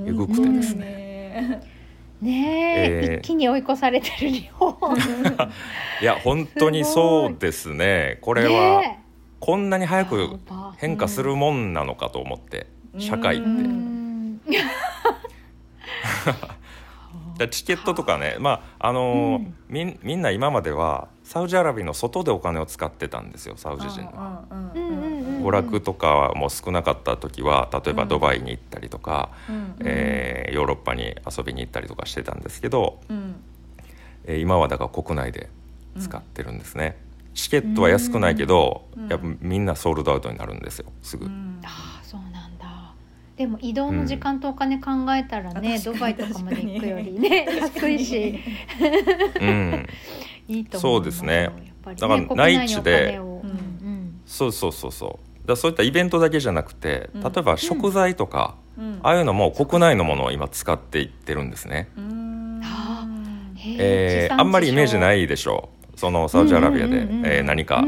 [0.04, 1.62] えぐくてですね、ね。
[2.20, 3.18] ねえ、えー。
[3.20, 4.74] 一気に追い越されてる日本。
[6.02, 8.18] いや本当にそうですね。
[8.22, 9.04] これは、ね
[9.40, 10.38] こんなに早く
[10.76, 12.66] 変化するもんなのかと思って、
[12.98, 13.46] 社会って、
[17.50, 19.54] チケットとかねまああのーうん。
[19.68, 24.42] みんみんな今まではサウジアラビアの外でお金を使ってたんですよサウジ人は。
[24.74, 29.76] 娯楽とかも少なかった時は例えばドバイに行ったりとか、うん。
[29.84, 33.36] えーヨーロッパに遊びに行ったりとかしてたんですけど、うん。
[34.24, 35.48] えー今はだから国内で
[36.00, 36.96] 使ってるんですね、
[37.38, 39.08] チケットは安くないけど、うん。
[39.08, 41.60] やっぱみんなソールドアウトになるんですよすぐ、うん。
[41.64, 42.94] ああそうなんだ。
[43.36, 45.82] でも移動の時間とお金考えたらね、うん。
[45.84, 48.40] ドバイとかまで行くよりね安いし。
[49.40, 49.86] うん、
[50.48, 51.42] いいと思うそうですね。
[51.42, 51.52] やっ
[51.84, 53.22] ぱりねだから国内地でお金を。
[53.22, 54.20] うんうん。
[54.26, 55.46] そうそうそうそう。
[55.46, 57.22] だそういったイベントだけじゃなくてうん。
[57.22, 58.98] 例えば食材とか、うん。
[59.04, 61.88] ああいうのも国内のものを今使っていってるんですね、
[63.64, 67.26] えーあんまりイメージないいでしょうそのサウジアラビアで、うんうんうんうん。
[67.26, 67.84] えー何か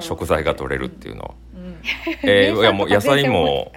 [0.00, 1.78] 食材が取れるっていうの、うん。
[2.22, 3.72] えーいやもう野菜も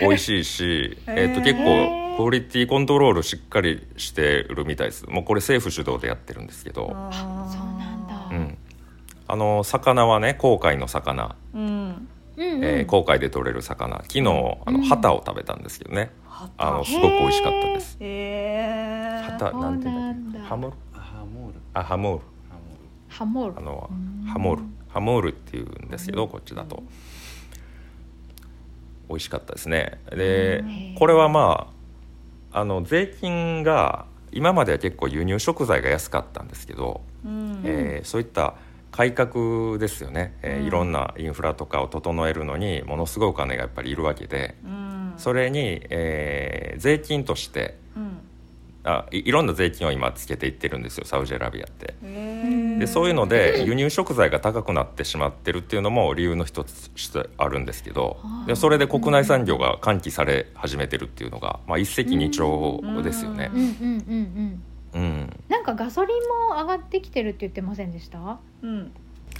[0.00, 5.08] 美味しいし、 えー、と結構クオリティコントロールしっかりしてるみたいです。
[5.08, 7.48] もうこれ政府主導でやってるんですけど、あー。
[7.48, 8.28] そうなんだ。
[8.30, 8.58] うん、
[9.28, 11.62] あの魚はね航海の魚、うん。
[11.62, 11.72] うん
[12.36, 12.64] うん。
[12.64, 13.96] えー航海で取れる魚。
[14.02, 16.10] 昨日あのうん旗を食べたんですけどね、
[16.58, 17.96] あのすごく美味しかったです。
[19.32, 19.90] 旗なんてい
[20.42, 20.76] ハモール？
[21.72, 22.20] あハムール
[23.10, 24.26] ハモールあのうん。
[24.26, 26.82] ハモールハモールっていうんですけどこっちだと。
[29.08, 30.00] 美味しかったですね。
[30.10, 30.94] でうん。
[30.96, 31.68] これはま
[32.52, 37.60] ああの税金が今までは結構輸入食材が安かったんですけど、うん。
[37.64, 38.54] えーそういった
[38.92, 40.66] 改革ですよね、えーうん。
[40.66, 45.14] いろんなインフラとかを整えるのにものすごいお金がやっぱりいるわけでうん。
[45.16, 48.18] それに、えー税金としてうん。
[48.84, 51.94] あいいろんな税金を今つけていってるんですよサウジアラビアって。
[52.02, 52.29] へー
[52.80, 58.16] でそういうので輸入食材が高くなってしまってるっていうのも理由の一つとしてあるんですけど
[58.46, 63.50] でそれで国内産業が喚起され始めてるっていうのが、まあ、一石二鳥ですよね。
[63.54, 63.56] う。
[63.56, 64.62] んうんうんうん
[64.92, 68.40] うん、なんかガソリンも上がってきてるって言ってませんでした？
[68.62, 68.90] うん。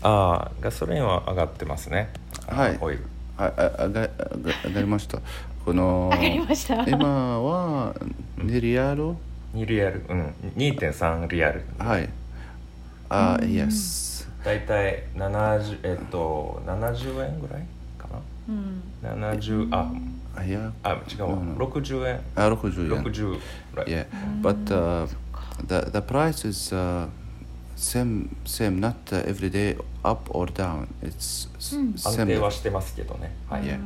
[0.02, 2.10] ああガソリンは上がってますね。
[2.46, 2.78] はい。
[2.80, 3.04] オイル。
[3.36, 4.08] あああが
[4.64, 5.18] 上がりました。
[5.64, 6.84] この上がりました？
[6.84, 7.94] 今は
[8.38, 9.14] 2リアル
[9.54, 11.64] ？2リアル、うん、2.3リアル。
[11.78, 12.08] はい
[13.10, 14.28] あ、イエス。
[14.44, 17.66] 大体70えっと七十円ぐらい
[17.98, 18.08] か
[19.02, 19.16] な？
[19.16, 21.38] 七、う、十、ん、あ、いや、あ、違うわ。
[21.58, 22.20] 六、う、十、ん、円。
[22.36, 22.88] あ、六十円。
[22.88, 23.26] 六十。
[23.86, 24.06] Yeah,
[24.40, 25.06] but、uh,
[25.66, 26.74] the the price is、
[27.76, 28.94] same same not
[29.26, 30.86] every day up or down.
[31.02, 32.40] It's same.
[32.40, 32.94] はしてます。
[33.48, 33.62] はい。
[33.68, 33.78] う。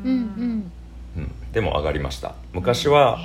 [1.53, 3.19] でも上がりました昔は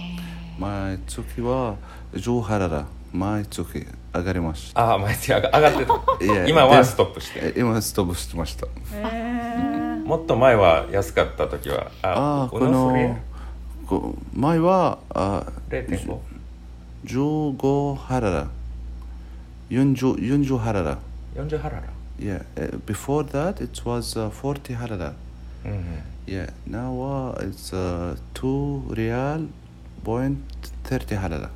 [0.60, 1.76] 前月は
[2.14, 4.82] 上原だ毎月上がりました。
[4.92, 5.86] ああ毎月上が上がって
[6.20, 8.68] たいや今はでストップしてえ今ストップしてました。
[8.68, 13.18] へーもっと前は安かった時はああこの
[13.88, 16.18] こ前はあ0.5
[17.06, 18.48] 15ハララ
[19.70, 20.98] 40 40ハララ。
[21.36, 21.84] 40ハララ
[22.20, 25.14] Yeah, uh, before that it was uh, 40ハララ。
[25.66, 25.84] うんうん
[26.28, 29.48] Yeah, now uh, it's uh, 2 real
[30.04, 30.38] point
[30.84, 31.50] 30ハララ。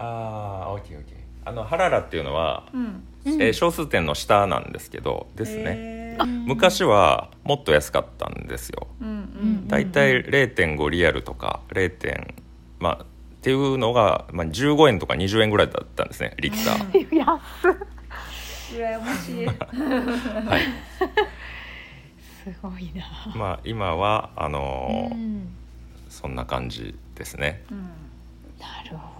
[0.00, 3.04] ああオッケーオッケーあのハララっていうのは、うん。
[3.26, 6.16] えー小数点の下なんですけどですね。
[6.46, 8.86] 昔はもっと安かったんですよ。
[9.00, 9.68] うんうん。
[9.68, 11.90] だいたい0.5リアルとか 0.
[11.90, 12.34] 点
[12.78, 13.06] まあっ
[13.42, 17.16] ていうのが、まあ、15円とか20円ぐらいだったんですねリッター。
[17.16, 17.86] 安っ。
[18.72, 19.46] 羨ましい。
[20.48, 20.62] はい。
[22.44, 23.04] すごいな。
[23.34, 25.48] まあ今はあのーうん。
[26.08, 27.62] そんな感じですね。
[27.70, 27.78] うん。
[28.58, 29.19] なるほど、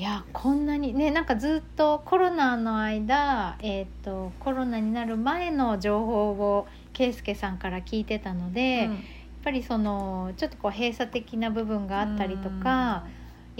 [0.00, 8.90] いやこんなにねなんかずっとコロナの間、えー、とコロナになる前の情報を圭介さんから聞いてたので、やっ
[9.44, 13.04] ぱりそのちょっとこう閉鎖的な部分があったりとか、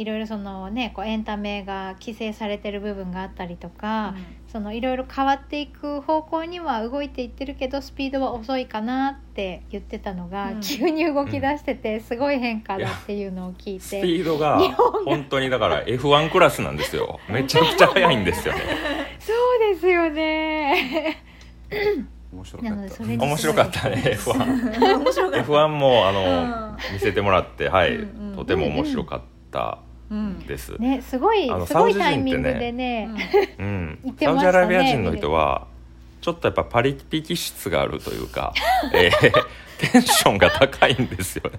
[0.01, 4.15] いろいろそのねこうエンタメが規制されてる部分があったりとか、
[4.51, 10.61] そのいろいろ変わっていく方向には動いていってるけどスピードは遅いかなって言ってたのが、うん。
[10.61, 14.03] 急に動き出しててすごい変化だっていうのを聞いスて。
[14.03, 14.59] ピードが
[15.05, 17.21] 本当にだから F1 クラスなんですよ。
[17.29, 18.55] めちゃくちゃ速いんですよ。
[18.55, 18.61] ね
[19.21, 21.23] そうですよね。
[22.33, 23.05] 面白かった。
[23.05, 25.53] 面白かったね F1 面白かった。
[25.53, 26.95] F1 もあの、うん。
[26.95, 28.37] 見せてもらってはい、うんうん。
[28.37, 29.21] とても面白かっ
[29.53, 29.79] た。
[29.85, 29.90] うん
[30.47, 33.57] です、ね、すごいあのすごいサウジ人ってねタイミングでね。
[33.59, 33.99] うん。
[34.05, 35.69] 言ってサウジましたねアラビア人の人は
[36.21, 38.53] ちょっとやっぱパリピ気質があるというか、
[38.93, 39.33] えー
[39.81, 41.59] テンションが高いんですよね。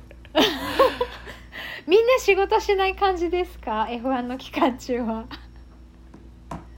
[1.87, 5.25] みんな仕事しない感じですか？F1 の期間中は。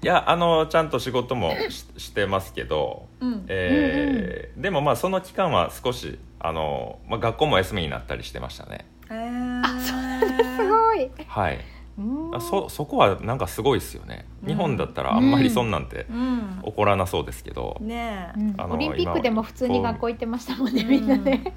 [0.01, 3.45] いやあのちゃんと仕事もししてますけど、うん。
[3.49, 8.85] えーでもまあその期間は少しあの、まあ、学校も休みになったりしてましたね。
[9.09, 10.62] えー、す
[10.95, 11.11] ごい。
[11.27, 11.59] はい。
[11.97, 12.35] うん。
[12.35, 14.25] あそそこはなんかすごいですよね。
[14.45, 16.61] 日本だったらあんまりそんなんてうん。
[16.65, 18.55] 起こらなそうですけど、ねえ、うん。
[18.57, 20.89] あのオリンピックでも普通に学校行ってましたもんねうん。
[20.89, 21.53] みんなね。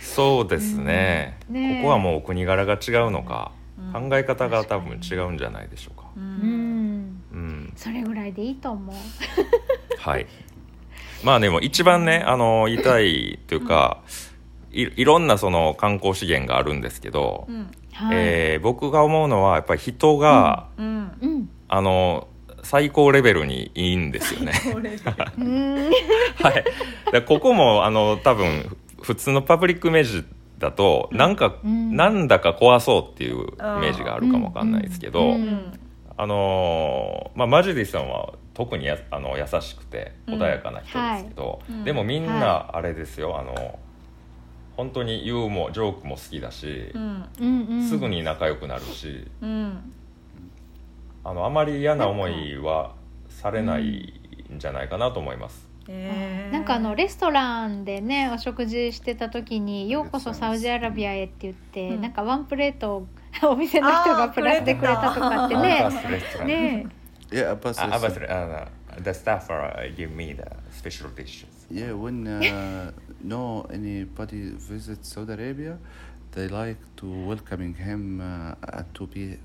[0.00, 4.08] そうですね,、ここはもうお国柄が違うのか、うん。
[4.08, 6.06] 考え方が多分違うんじゃないでしょうか。
[6.16, 6.90] うん。
[7.76, 8.96] それぐらいでいいと思う。
[9.98, 10.26] はい。
[11.24, 14.02] まあでも一番ねあの言いたいというか、
[14.72, 18.16] いいろんなその観光資源があるんですけど、うんはい。
[18.16, 21.48] えー僕が思うのはやっぱり人が、うんうん。
[21.68, 22.28] あの
[22.62, 24.52] 最高レベルにいいんですよね。
[26.42, 26.64] はい、
[27.12, 30.24] でここもあの多分ふ普通のパブリックイメージ
[30.58, 31.96] だとなんか、うん。
[31.96, 33.46] なんだか怖そうっていうイ
[33.80, 35.34] メージがあるかもわかんないですけど、うん。
[35.34, 35.72] うん
[36.16, 41.72] あのーまあ、マジディさんは特にやあの優しくてうん穏やかな人ですけど、はい。
[41.72, 41.84] うん。
[41.84, 43.78] でもみんはなあれですよ、あの
[44.80, 47.28] 本当にユーモアジョークも好きだしう、ん。
[47.38, 47.86] うんうん。
[47.86, 49.92] すぐに仲良くなるしうん。
[51.22, 52.94] あのあまり嫌な思いは
[53.28, 54.18] されない
[54.50, 55.68] んじゃないかなと思います。
[55.86, 56.52] えー。
[56.52, 62.00] なんかあのレストランでねお食事してた時に「ようこそサウジアラビアへ」って言って、うん。
[62.00, 63.06] なんかワンプレートを
[63.52, 66.86] お店の人がプラスでくれたとかってアねバスレストランね
[67.30, 67.82] Yeah, Abbas.
[67.82, 68.26] あ is- アバスレ
[69.02, 72.90] The staff are give me the special dishes Yeah, when uh,
[73.22, 75.78] no anybody visits Saudi Arabia,
[76.32, 79.38] they like to welcoming him uh, to be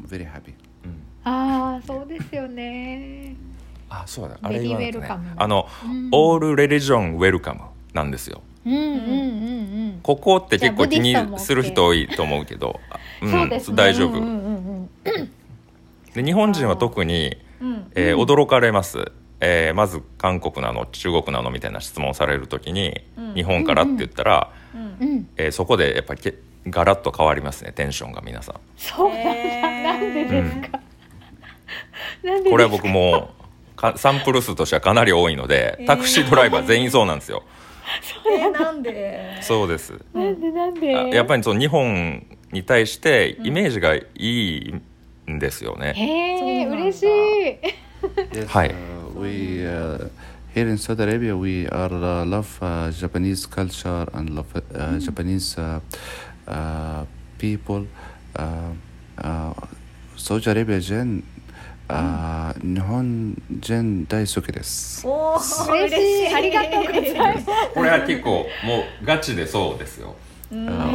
[0.00, 0.54] very happy.
[0.84, 3.34] うんああそうですよね。
[3.88, 4.38] あそうだ。
[4.42, 6.08] あれ言わないとねあの、うん。
[6.12, 7.60] オールレリジョンウェルカム
[7.94, 8.42] なんですよ。
[8.64, 8.92] うんうんうんう
[9.96, 10.00] ん。
[10.02, 13.76] ここって結構気にする人多いと思うけど、あうんそうですね。
[13.76, 15.30] 大丈夫、うんうんうん。
[16.14, 17.90] で日本人は特に、うん。
[17.94, 23.34] えー驚かれます、えーまず韓国なの中国なのみたいな質問される時に、うん。
[23.34, 25.28] 日本からって言ったら、うんうんうん。
[25.36, 26.34] えーそこでやっぱりけ
[26.68, 28.54] ガラッと変わりますねテンションが皆さん。
[28.76, 30.80] そうなんだ、なんでですか、
[32.24, 32.50] なんでですか？
[32.50, 33.30] これは僕も
[33.74, 35.86] うかサンプル数としてはかなり多いのでえー。
[35.86, 37.44] タクシードライバー全員そうなんですよ、
[38.26, 38.50] えー。
[38.50, 39.92] なんでそうです。
[40.12, 40.96] なんでなんで？
[40.96, 44.74] あやっぱりその日本に対してイメージがいい
[45.30, 46.76] んですよね、へえそうなんだ。
[46.84, 47.06] 嬉しい。
[48.32, 48.74] Yes, Hi.
[49.16, 50.08] Uh, we uh,
[50.54, 55.58] here in Saudi Arabia we are uh, love uh, Japanese culture and love uh, Japanese
[55.58, 55.80] uh,
[56.48, 57.04] uh,
[57.38, 57.86] people.
[58.34, 58.72] Uh,
[59.18, 59.52] uh,
[60.16, 61.22] Saudi Arabia 人、
[61.88, 65.06] uh, 日本人大好きです。
[65.06, 70.14] おー嬉しいありがとうございますこれは結構もうガチでそうですよ
[70.52, 70.90] うんあ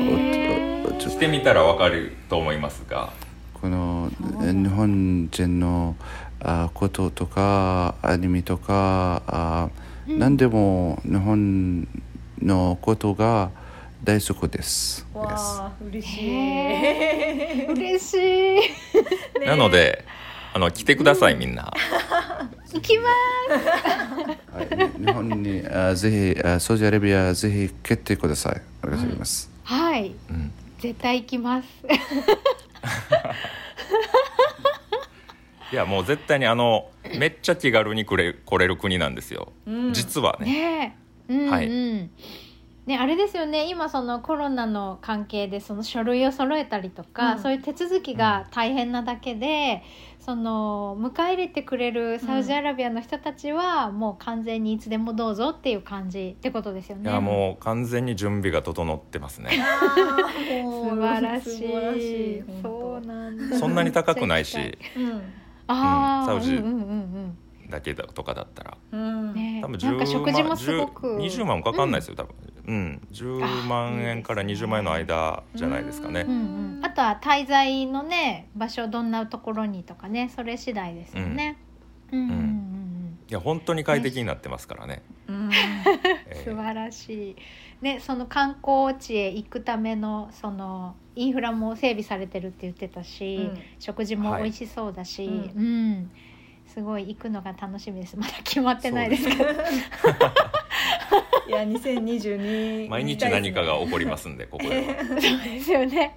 [0.90, 3.14] おおちょしてみたらわかると思いますが
[3.54, 4.10] この
[4.42, 5.96] 日本人の
[6.44, 9.70] あこととかアニメとかあ、
[10.08, 11.88] 何でも日本
[12.42, 13.52] のことが
[14.04, 15.06] 大好きです。
[15.14, 18.20] わあ嬉しい、へ嬉しい。
[19.40, 20.04] ねなので
[20.54, 21.72] あの来てくださいみんな。
[22.74, 23.10] 行きま
[23.50, 23.54] す。
[24.56, 24.68] はい、
[25.06, 28.54] 日本にあぜひあサウジアラビアぜひ来てください。
[28.54, 29.50] ありがとうございます。
[29.64, 30.16] はい。
[30.30, 30.52] うん。
[30.82, 31.68] 絶対行きます
[35.72, 39.94] いやもう絶対にあのめっちゃ気軽に来れ来れる国なんですよ、うん。
[39.94, 40.46] 実はね。
[40.46, 40.96] ね
[41.30, 41.34] え。
[41.34, 41.70] うんうん、はい。
[41.70, 43.70] ねあれですよね。
[43.70, 47.40] 今そのコロナの関係でその書類を揃えたりとか、うん。
[47.40, 49.82] そういう手続きが大変なだけで、
[50.20, 57.10] その迎え入れてくれるサウジアラビアの人たちはもう完全にいつでもどうぞっていう感じってことですよね。
[57.10, 59.52] いやもう完全に準備が整ってますね。
[60.62, 61.50] 素晴らしい。
[61.52, 63.58] 素晴らしいそうなんだ。
[63.58, 64.78] そんなに高くないし。
[64.98, 65.22] うん
[65.68, 66.42] ああ、うん。
[66.42, 67.38] サウジうんうんうん。
[67.70, 68.78] だけだとかだったら。
[68.92, 69.62] うん。
[69.62, 71.08] 多分なんか10食事もす万ごく。
[71.18, 72.36] 10 20万もかかんないですよ多分。
[72.68, 73.08] うん。
[73.12, 76.26] 10万円から20万円の間じゃないですかね。
[76.28, 81.58] うんうん、あとは滞在のね場所どんなところにとかねそれ次第ですよね。
[82.12, 82.36] うんうんうん。
[82.36, 82.91] うん
[83.32, 85.50] いや本当に快適になってますからね、うん。
[86.28, 87.36] えー素晴らしい、
[87.82, 93.60] ね、その観光地へ行くためのそのインフラも整備されてるって言ってたし、うん。
[93.80, 95.38] 食事も美味しそうだし、はい。
[95.56, 96.12] うん。
[96.68, 98.18] すごい行くのが楽しみです。
[98.18, 99.46] まだ決まってないですけど。
[101.48, 104.82] いや2022 毎日何かが起こりますんでここでは。
[105.16, 106.16] そうですよね。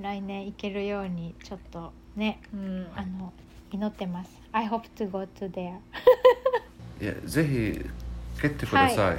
[0.00, 2.88] 来年行けるようにちょっとねうん。
[2.96, 3.32] あの
[3.71, 5.77] 祈ってます I hope to go to there
[7.01, 7.81] いやぜひ
[8.41, 9.17] 来てください。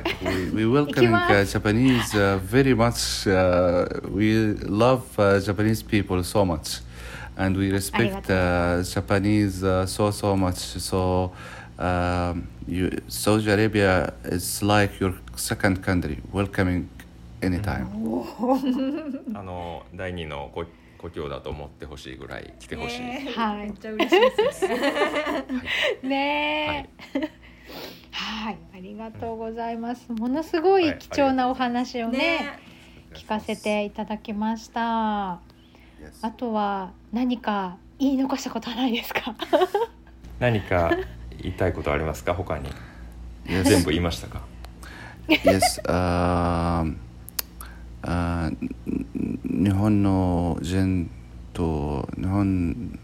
[0.52, 3.26] we, we 行き welcoming ます uh, Japanese uh, very much.
[3.28, 6.82] Uh, we love uh, Japanese people so much,
[7.36, 10.56] and we respect uh, Japanese uh, so so much.
[10.78, 11.32] So
[11.76, 16.88] Um, you, Saudi Arabia is like your second country, welcoming
[17.42, 17.88] anytime.
[19.34, 20.66] あの第二の故
[20.99, 23.67] 故郷だと思ってほしいぐらい来てほしい、ねはい。
[23.67, 24.67] めっちゃ嬉しいです。
[26.05, 26.89] ね。
[28.11, 30.11] はい、ありがとうございます。
[30.11, 32.59] ものすごい貴重なお話をね,、
[33.13, 35.31] 聞かせていただきました。
[35.33, 35.39] あ.
[36.37, 39.35] とは何か言い残したことはないですか？
[40.39, 40.91] 何か
[41.41, 42.33] 言いたいことありますか？
[42.33, 42.69] 他に。
[43.45, 43.63] Yes.
[43.69, 44.41] 全部言いましたか
[45.27, 45.81] ？Yes.
[45.85, 46.97] Um,
[48.01, 48.51] あ
[49.43, 51.09] 日本の人
[51.53, 52.99] と日本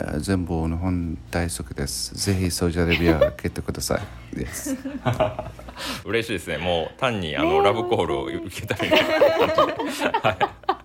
[0.00, 2.14] あ全部日本大好きです。
[2.14, 4.00] ぜひサウジアラビア来てください。
[4.36, 4.76] Yes.
[6.04, 8.88] 嬉しいですねもう単にあのラブコールを受けたい
[10.22, 10.36] は
[10.68, 10.81] い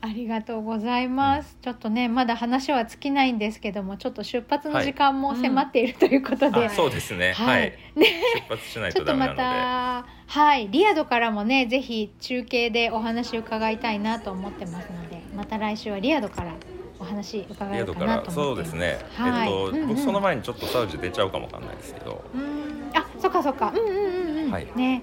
[0.00, 7.32] ありがとうございます、ちょっとねまだ話は尽きないんですけどもちょっと出発の時間も迫っているということで、あそうですね。
[7.32, 7.72] ははい。
[7.96, 8.04] 出
[8.48, 9.38] 発しないちょっとダメなので。
[9.38, 10.68] たはい。
[10.68, 16.54] リアドからもねぜひ中継でお話伺いたいなと思ってますのでまた来週はリアドから
[17.00, 19.20] お話伺えるかなとそうです思ってます。
[19.20, 19.48] ね、はい。
[19.48, 19.88] えっと、うんうん。
[19.88, 22.90] 僕その前にちょっとサウジ出ちゃうかもわかんないですけど、うん。
[22.94, 23.72] あそっかそっか。
[23.74, 24.68] うんうんうんうん、はい。
[24.76, 25.02] ね。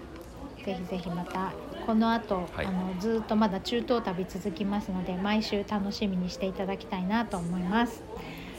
[0.64, 1.54] ぜひぜひまた
[1.86, 2.66] この後、はい。
[2.66, 8.04] あのずっとまだ中東旅続きますので毎週楽しみにしていただきたいなと思います。